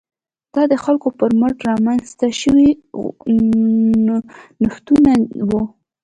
[0.53, 2.69] دا د خلکو پر مټ رامنځته شوي
[4.61, 5.11] نوښتونه
[5.49, 5.63] وو.